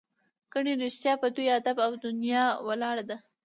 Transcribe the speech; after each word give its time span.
ګنې 0.51 0.73
رښتیا 0.83 1.13
په 1.21 1.27
دوی 1.35 1.47
ادب 1.59 1.77
او 1.85 1.91
دنیا 2.05 2.43
ولاړه 2.67 3.03
ده. 3.09 3.17